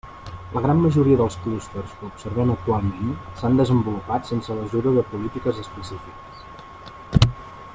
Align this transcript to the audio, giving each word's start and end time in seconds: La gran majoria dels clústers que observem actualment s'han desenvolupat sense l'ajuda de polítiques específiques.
La 0.57 0.61
gran 0.67 0.79
majoria 0.83 1.17
dels 1.17 1.35
clústers 1.41 1.91
que 1.99 2.07
observem 2.07 2.53
actualment 2.53 3.11
s'han 3.41 3.59
desenvolupat 3.61 4.31
sense 4.31 4.57
l'ajuda 4.61 4.95
de 4.97 5.05
polítiques 5.13 5.61
específiques. 5.65 6.45